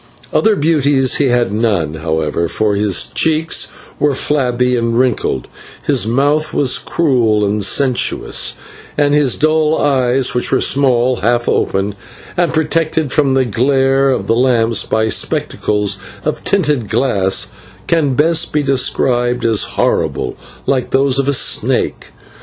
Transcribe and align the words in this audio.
Other 0.33 0.55
beauties 0.55 1.17
he 1.17 1.27
had 1.27 1.51
none, 1.51 1.93
however, 1.93 2.47
for 2.47 2.73
his 2.75 3.05
cheeks 3.13 3.67
were 3.99 4.15
flabby 4.15 4.75
and 4.75 4.97
wrinkled, 4.97 5.47
his 5.83 6.07
mouth 6.07 6.55
was 6.55 6.79
cruel 6.79 7.45
and 7.45 7.63
sensuous; 7.63 8.55
and 8.97 9.13
his 9.13 9.35
dull 9.35 9.77
eyes, 9.77 10.33
which 10.33 10.51
were 10.51 10.59
small, 10.59 11.17
half 11.17 11.47
opened, 11.47 11.95
and 12.35 12.51
protected 12.51 13.11
from 13.11 13.35
the 13.35 13.45
glare 13.45 14.09
of 14.09 14.25
the 14.25 14.33
lamps 14.35 14.83
by 14.85 15.07
spectacles 15.07 15.99
of 16.25 16.43
tinted 16.43 16.89
glass, 16.89 17.51
can 17.85 18.15
best 18.15 18.51
be 18.51 18.63
described 18.63 19.45
as 19.45 19.61
horrible, 19.77 20.35
like 20.65 20.89
those 20.89 21.19
of 21.19 21.27
a 21.27 21.31
snake. 21.33 22.07